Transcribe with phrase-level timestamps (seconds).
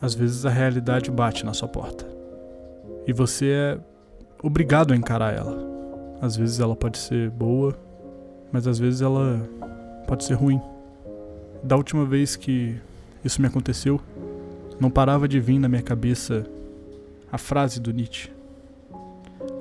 [0.00, 2.06] Às vezes a realidade bate na sua porta.
[3.06, 3.78] E você é
[4.42, 5.56] obrigado a encarar ela.
[6.20, 7.76] Às vezes ela pode ser boa,
[8.52, 9.40] mas às vezes ela
[10.06, 10.60] pode ser ruim.
[11.62, 12.76] Da última vez que
[13.24, 14.00] isso me aconteceu,
[14.80, 16.46] não parava de vir na minha cabeça
[17.30, 18.30] a frase do Nietzsche: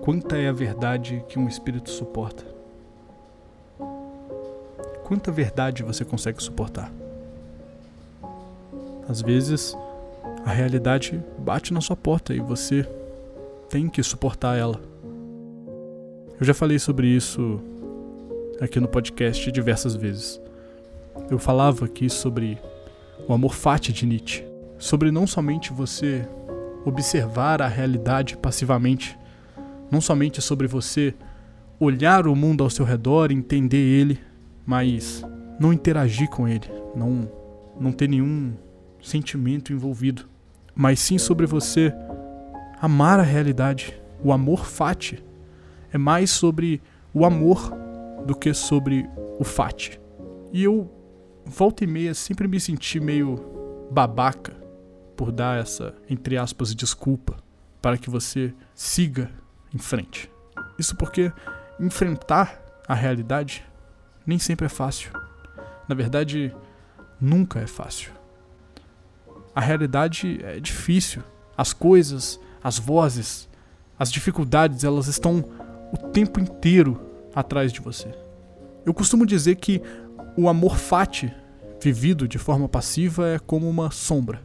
[0.00, 2.44] Quanta é a verdade que um espírito suporta?
[5.04, 6.90] Quanta verdade você consegue suportar?
[9.08, 9.76] Às vezes,
[10.44, 12.86] a realidade bate na sua porta e você
[13.68, 14.80] tem que suportar ela.
[16.38, 17.60] Eu já falei sobre isso
[18.60, 20.40] aqui no podcast diversas vezes.
[21.30, 22.58] Eu falava aqui sobre
[23.28, 24.44] o amor fati de Nietzsche,
[24.78, 26.26] sobre não somente você
[26.84, 29.16] observar a realidade passivamente,
[29.90, 31.14] não somente sobre você
[31.78, 34.18] olhar o mundo ao seu redor, entender ele,
[34.66, 35.24] mas
[35.60, 37.30] não interagir com ele, não
[37.80, 38.52] não ter nenhum
[39.00, 40.28] sentimento envolvido,
[40.74, 41.92] mas sim sobre você
[42.80, 44.00] amar a realidade.
[44.22, 45.22] O amor fati
[45.92, 46.80] é mais sobre
[47.12, 47.72] o amor
[48.26, 50.00] do que sobre o fati.
[50.52, 50.90] E eu
[51.44, 53.36] volta e meia sempre me senti meio
[53.90, 54.54] babaca
[55.16, 57.36] por dar essa, entre aspas, desculpa
[57.80, 59.30] para que você siga
[59.74, 60.30] em frente.
[60.78, 61.32] Isso porque
[61.80, 63.64] enfrentar a realidade
[64.26, 65.12] nem sempre é fácil.
[65.88, 66.54] Na verdade,
[67.20, 68.12] nunca é fácil.
[69.54, 71.22] A realidade é difícil.
[71.56, 73.48] As coisas, as vozes,
[73.98, 75.44] as dificuldades, elas estão
[75.92, 77.00] o tempo inteiro
[77.34, 78.08] atrás de você.
[78.84, 79.82] Eu costumo dizer que
[80.36, 81.32] o amor fati,
[81.80, 84.42] vivido de forma passiva, é como uma sombra.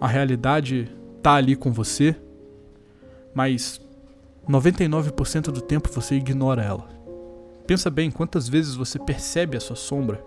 [0.00, 0.90] A realidade
[1.22, 2.16] tá ali com você,
[3.34, 3.80] mas
[4.48, 6.88] 99% do tempo você ignora ela.
[7.66, 10.24] Pensa bem quantas vezes você percebe a sua sombra,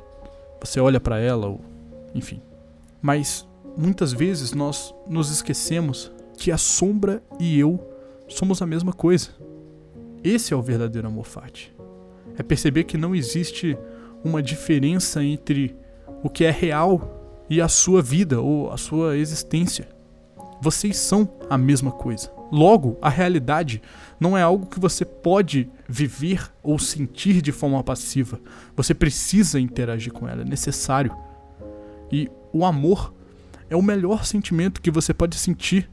[0.59, 1.61] você olha para ela, ou
[2.13, 2.41] enfim.
[3.01, 7.79] Mas muitas vezes nós nos esquecemos que a sombra e eu
[8.27, 9.29] somos a mesma coisa.
[10.23, 11.73] Esse é o verdadeiro amor fati.
[12.37, 13.77] É perceber que não existe
[14.23, 15.75] uma diferença entre
[16.23, 19.89] o que é real e a sua vida ou a sua existência.
[20.61, 22.31] Vocês são a mesma coisa.
[22.51, 23.81] Logo, a realidade
[24.19, 28.39] não é algo que você pode viver ou sentir de forma passiva.
[28.75, 31.15] Você precisa interagir com ela, é necessário.
[32.11, 33.13] E o amor
[33.71, 35.89] é o melhor sentimento que você pode sentir.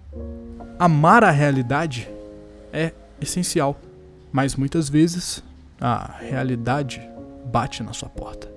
[0.80, 2.10] Amar a realidade
[2.72, 3.80] é essencial,
[4.32, 5.44] mas muitas vezes
[5.80, 7.00] a realidade
[7.46, 8.52] bate na sua porta.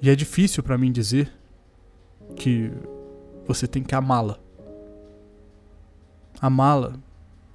[0.00, 1.30] E é difícil para mim dizer
[2.34, 2.72] que
[3.46, 4.38] você tem que amá-la.
[6.40, 6.94] Amá-la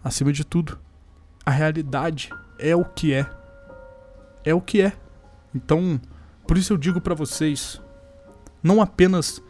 [0.04, 0.78] acima de tudo.
[1.44, 3.28] A realidade é o que é.
[4.46, 4.94] É o que é.
[5.56, 6.00] Então,
[6.46, 7.82] por isso eu digo para vocês,
[8.62, 9.42] não apenas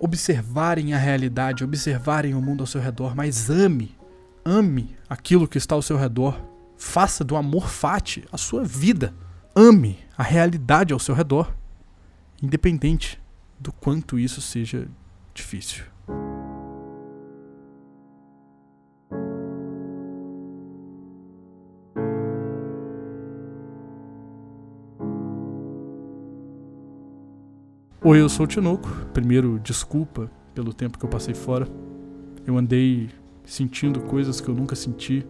[0.00, 3.96] observarem a realidade, observarem o mundo ao seu redor, mas ame,
[4.44, 6.40] ame aquilo que está ao seu redor.
[6.76, 9.14] Faça do amor fati a sua vida.
[9.54, 11.52] Ame a realidade ao seu redor,
[12.40, 13.20] independente
[13.58, 14.86] do quanto isso seja
[15.34, 15.84] difícil.
[28.00, 28.88] Oi, eu sou o Tinoco.
[29.12, 31.66] Primeiro, desculpa pelo tempo que eu passei fora.
[32.46, 33.10] Eu andei
[33.44, 35.26] sentindo coisas que eu nunca senti,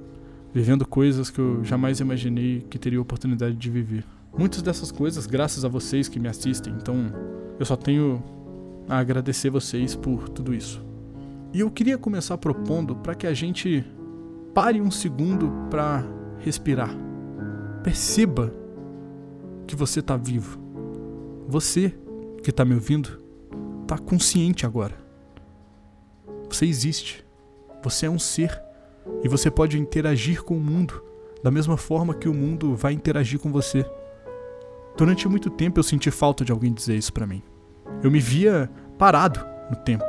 [0.52, 4.04] vivendo coisas que eu jamais imaginei que teria oportunidade de viver.
[4.36, 7.10] Muitas dessas coisas graças a vocês que me assistem, então
[7.58, 8.22] eu só tenho
[8.86, 10.84] a agradecer vocês por tudo isso.
[11.54, 13.82] E eu queria começar propondo para que a gente
[14.52, 16.04] pare um segundo para
[16.40, 16.94] respirar.
[17.82, 18.52] Perceba
[19.66, 20.60] que você está vivo.
[21.48, 21.94] Você
[22.48, 23.20] que está me ouvindo
[23.82, 24.94] está consciente agora.
[26.48, 27.22] Você existe.
[27.84, 28.58] Você é um ser
[29.22, 31.04] e você pode interagir com o mundo
[31.42, 33.84] da mesma forma que o mundo vai interagir com você.
[34.96, 37.42] Durante muito tempo eu senti falta de alguém dizer isso para mim.
[38.02, 40.08] Eu me via parado no tempo,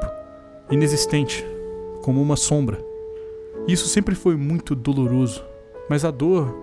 [0.72, 1.46] inexistente,
[2.04, 2.82] como uma sombra.
[3.68, 5.44] Isso sempre foi muito doloroso,
[5.90, 6.58] mas a dor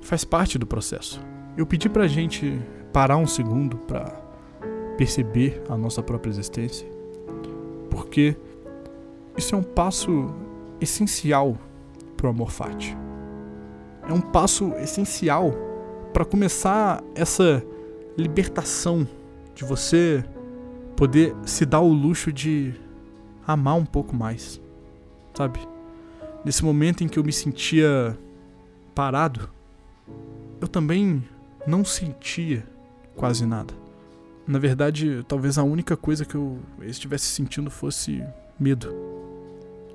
[0.00, 1.20] faz parte do processo.
[1.56, 2.56] Eu pedi pra gente
[2.92, 4.21] parar um segundo para
[4.96, 6.88] perceber a nossa própria existência,
[7.90, 8.36] porque
[9.36, 10.26] isso é um passo
[10.80, 11.56] essencial
[12.16, 12.96] para o amor fati.
[14.08, 15.52] É um passo essencial
[16.12, 17.64] para começar essa
[18.16, 19.06] libertação
[19.54, 20.24] de você
[20.96, 22.74] poder se dar o luxo de
[23.46, 24.60] amar um pouco mais,
[25.34, 25.60] sabe?
[26.44, 28.18] Nesse momento em que eu me sentia
[28.94, 29.48] parado,
[30.60, 31.22] eu também
[31.66, 32.64] não sentia
[33.16, 33.81] quase nada.
[34.46, 38.24] Na verdade, talvez a única coisa que eu estivesse sentindo fosse
[38.58, 38.92] medo.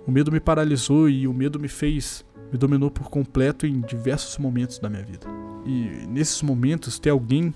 [0.06, 4.38] O medo me paralisou e o medo me fez, me dominou por completo em diversos
[4.38, 5.28] momentos da minha vida.
[5.66, 7.54] E nesses momentos ter alguém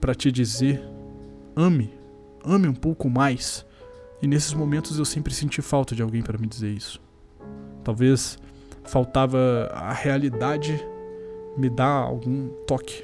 [0.00, 0.82] para te dizer
[1.56, 1.90] ame,
[2.44, 3.64] ame um pouco mais.
[4.20, 7.00] E nesses momentos eu sempre senti falta de alguém para me dizer isso.
[7.82, 8.38] Talvez
[8.84, 10.78] faltava a realidade
[11.56, 13.02] me dar algum toque.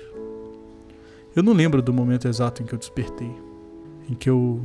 [1.38, 3.32] Eu não lembro do momento exato em que eu despertei,
[4.10, 4.60] em que eu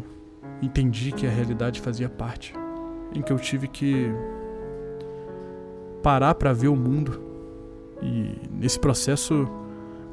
[0.60, 2.52] entendi que a realidade fazia parte,
[3.14, 4.08] em que eu tive que
[6.02, 7.22] parar para ver o mundo.
[8.02, 9.48] E nesse processo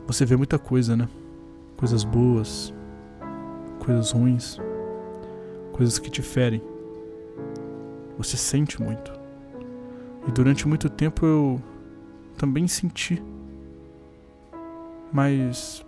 [0.07, 1.09] você vê muita coisa, né?
[1.79, 2.75] Coisas boas,
[3.79, 4.59] coisas ruins,
[5.73, 6.61] coisas que te ferem.
[8.19, 9.11] Você sente muito.
[10.29, 11.63] E durante muito tempo eu
[12.37, 13.23] também senti.
[15.11, 15.83] Mas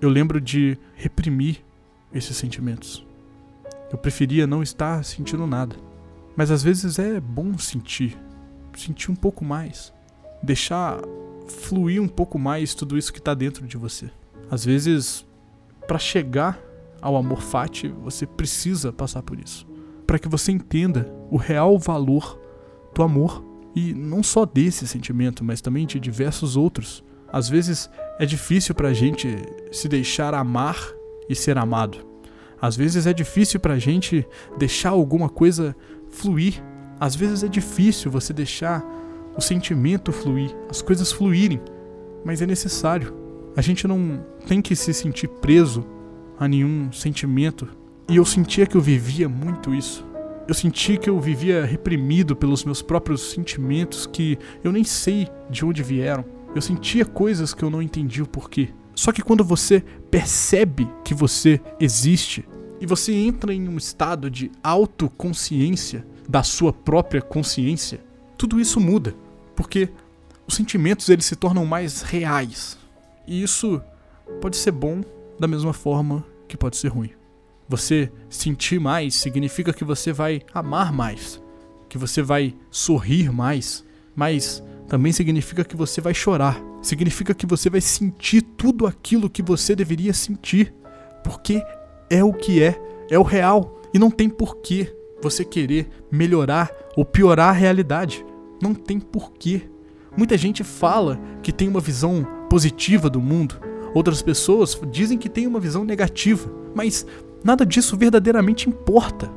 [0.00, 1.64] eu lembro de reprimir
[2.12, 3.04] esses sentimentos.
[3.90, 5.76] Eu preferia não estar sentindo nada.
[6.36, 8.16] Mas às vezes é bom sentir,
[8.76, 9.92] sentir um pouco mais,
[10.42, 11.00] deixar
[11.48, 14.10] fluir um pouco mais tudo isso que está dentro de você.
[14.50, 15.24] Às vezes,
[15.86, 16.60] para chegar
[17.00, 19.66] ao amor fati, você precisa passar por isso,
[20.06, 22.38] para que você entenda o real valor
[22.94, 23.44] do amor
[23.74, 27.04] e não só desse sentimento, mas também de diversos outros.
[27.32, 29.36] Às vezes é difícil para a gente
[29.70, 30.78] se deixar amar
[31.28, 31.98] e ser amado.
[32.60, 34.26] Às vezes é difícil para a gente
[34.58, 35.76] deixar alguma coisa
[36.10, 36.62] fluir.
[36.98, 38.84] Às vezes é difícil você deixar
[39.36, 41.60] o sentimento fluir, as coisas fluírem,
[42.24, 43.14] mas é necessário.
[43.54, 45.86] A gente não tem que se sentir preso
[46.38, 47.68] a nenhum sentimento.
[48.08, 50.06] E eu sentia que eu vivia muito isso.
[50.48, 55.64] Eu sentia que eu vivia reprimido pelos meus próprios sentimentos que eu nem sei de
[55.64, 56.24] onde vieram.
[56.56, 58.70] Eu sentia coisas que eu não entendi o porquê.
[58.94, 62.48] Só que quando você percebe que você existe
[62.80, 68.00] e você entra em um estado de autoconsciência da sua própria consciência,
[68.38, 69.14] tudo isso muda
[69.56, 69.88] porque
[70.46, 72.78] os sentimentos eles se tornam mais reais.
[73.26, 73.82] E isso
[74.40, 75.02] pode ser bom
[75.40, 77.10] da mesma forma que pode ser ruim.
[77.68, 81.42] Você sentir mais significa que você vai amar mais,
[81.88, 86.60] que você vai sorrir mais, mas também significa que você vai chorar.
[86.80, 90.72] Significa que você vai sentir tudo aquilo que você deveria sentir,
[91.24, 91.62] porque
[92.08, 92.80] é o que é,
[93.10, 98.24] é o real e não tem porquê você querer melhorar ou piorar a realidade.
[98.62, 99.62] Não tem porquê.
[100.16, 103.60] Muita gente fala que tem uma visão positiva do mundo,
[103.92, 107.06] outras pessoas dizem que tem uma visão negativa, mas
[107.42, 109.30] nada disso verdadeiramente importa.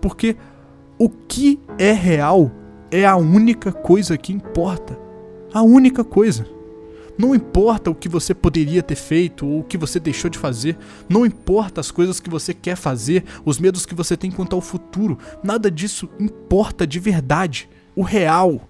[0.00, 0.36] Porque
[0.98, 2.50] o que é real
[2.90, 4.98] é a única coisa que importa.
[5.52, 6.46] A única coisa.
[7.18, 10.78] Não importa o que você poderia ter feito ou o que você deixou de fazer,
[11.06, 14.62] não importa as coisas que você quer fazer, os medos que você tem quanto ao
[14.62, 18.66] futuro, nada disso importa de verdade o real,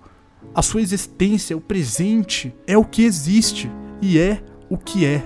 [0.53, 3.71] a sua existência, o presente, é o que existe
[4.03, 5.23] e é o que é.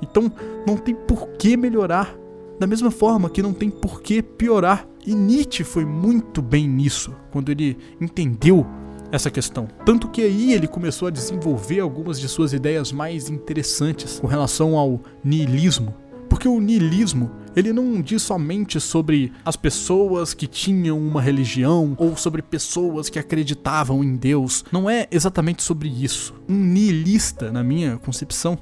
[0.00, 0.32] Então
[0.66, 2.16] não tem por que melhorar,
[2.58, 4.86] da mesma forma que não tem por que piorar.
[5.06, 8.66] E Nietzsche foi muito bem nisso, quando ele entendeu
[9.12, 9.68] essa questão.
[9.84, 14.76] Tanto que aí ele começou a desenvolver algumas de suas ideias mais interessantes com relação
[14.76, 15.94] ao niilismo.
[16.28, 22.16] Porque o niilismo ele não diz somente sobre as pessoas que tinham uma religião ou
[22.16, 24.64] sobre pessoas que acreditavam em Deus.
[24.72, 26.34] Não é exatamente sobre isso.
[26.48, 28.58] Um nihilista, na minha concepção,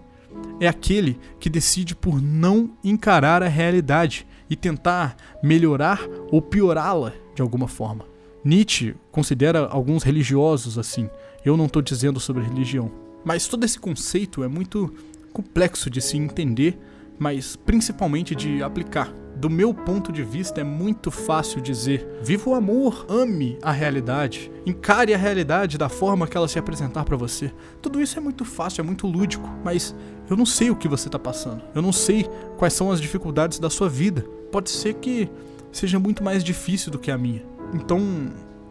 [0.60, 7.42] é aquele que decide por não encarar a realidade e tentar melhorar ou piorá-la de
[7.42, 8.04] alguma forma.
[8.44, 11.08] Nietzsche considera alguns religiosos assim.
[11.44, 12.90] Eu não estou dizendo sobre religião.
[13.24, 14.92] Mas todo esse conceito é muito
[15.32, 16.78] complexo de se entender
[17.22, 19.12] mas principalmente de aplicar.
[19.42, 24.52] Do meu ponto de vista, é muito fácil dizer: viva o amor, ame a realidade,
[24.64, 27.52] encare a realidade da forma que ela se apresentar para você.
[27.80, 29.96] Tudo isso é muito fácil, é muito lúdico, mas
[30.30, 31.60] eu não sei o que você está passando.
[31.74, 32.24] Eu não sei
[32.56, 34.24] quais são as dificuldades da sua vida.
[34.52, 35.28] Pode ser que
[35.72, 37.44] seja muito mais difícil do que a minha.
[37.74, 38.00] Então,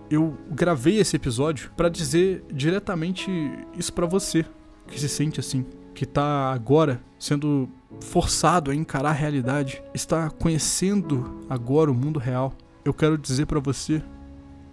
[0.09, 3.29] eu gravei esse episódio para dizer diretamente
[3.77, 4.45] isso para você
[4.87, 7.67] que se sente assim, que tá agora sendo
[7.99, 13.59] forçado a encarar a realidade, está conhecendo agora o mundo real, eu quero dizer para
[13.59, 14.01] você,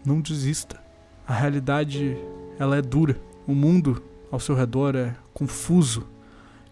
[0.04, 0.80] não desista.
[1.26, 2.16] A realidade,
[2.58, 3.20] ela é dura.
[3.46, 6.06] O mundo ao seu redor é confuso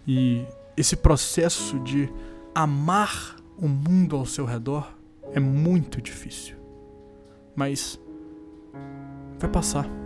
[0.06, 0.44] e
[0.76, 2.10] esse processo de
[2.54, 4.94] amar o mundo ao seu redor
[5.32, 6.56] é muito difícil.
[7.54, 7.98] Mas
[9.38, 10.05] vai passar.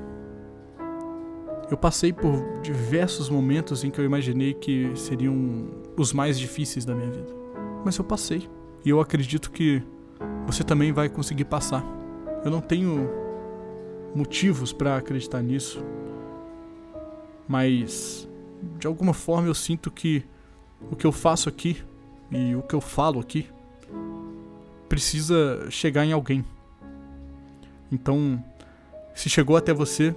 [1.70, 6.94] Eu passei por diversos momentos em que eu imaginei que seriam os mais difíceis da
[6.94, 7.32] minha vida.
[7.84, 8.48] Mas eu passei.
[8.84, 9.82] E eu acredito que
[10.46, 11.84] você também vai conseguir passar.
[12.44, 13.08] Eu não tenho
[14.14, 15.84] motivos para acreditar nisso,
[17.46, 18.28] mas
[18.78, 20.24] de alguma forma eu sinto que
[20.90, 21.82] o que eu faço aqui
[22.30, 23.46] e o que eu falo aqui
[24.88, 26.44] precisa chegar em alguém.
[27.92, 28.42] Então,
[29.14, 30.14] se chegou até você,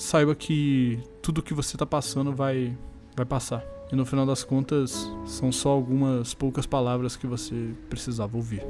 [0.00, 2.76] saiba que tudo que você está passando vai
[3.14, 3.62] vai passar.
[3.92, 8.62] E no final das contas, são só algumas poucas palavras que você precisava ouvir.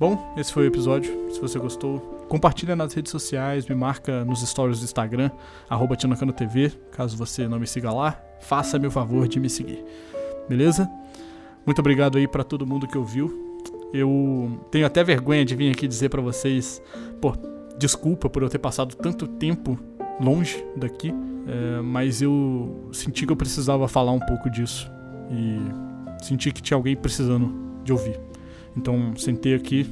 [0.00, 1.30] Bom, esse foi o episódio.
[1.30, 5.30] Se você gostou, compartilha nas redes sociais, me marca nos stories do Instagram,
[5.68, 6.70] arroba TV.
[6.90, 9.84] Caso você não me siga lá, faça-me o favor de me seguir.
[10.48, 10.90] Beleza?
[11.64, 13.51] Muito obrigado aí para todo mundo que ouviu.
[13.92, 16.82] Eu tenho até vergonha de vir aqui dizer para vocês,
[17.20, 17.34] pô,
[17.78, 19.78] desculpa por eu ter passado tanto tempo
[20.20, 21.12] longe daqui,
[21.46, 24.90] é, mas eu senti que eu precisava falar um pouco disso
[25.30, 27.52] e senti que tinha alguém precisando
[27.84, 28.18] de ouvir.
[28.76, 29.86] Então sentei aqui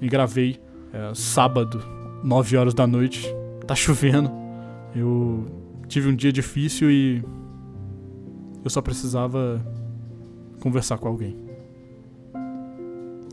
[0.00, 0.60] e gravei
[0.92, 1.82] é, sábado,
[2.22, 3.26] 9 horas da noite.
[3.66, 4.30] Tá chovendo.
[4.94, 5.46] Eu
[5.88, 7.22] tive um dia difícil e
[8.62, 9.64] eu só precisava
[10.60, 11.49] conversar com alguém.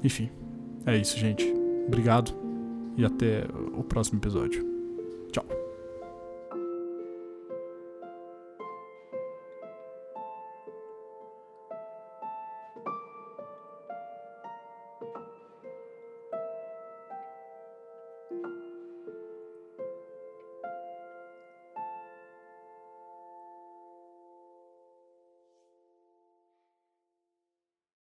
[0.08, 0.30] Enfim,
[0.86, 1.46] é isso, gente.
[1.86, 2.34] Obrigado
[2.96, 3.46] e até
[3.78, 4.77] o próximo episódio.